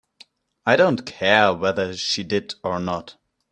[0.65, 3.17] I don't care whether she did or not.